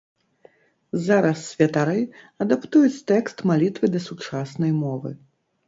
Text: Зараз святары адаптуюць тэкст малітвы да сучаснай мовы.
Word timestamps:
Зараз 1.07 1.37
святары 1.49 2.01
адаптуюць 2.47 2.99
тэкст 3.13 3.37
малітвы 3.53 3.85
да 3.99 4.05
сучаснай 4.09 4.77
мовы. 4.83 5.17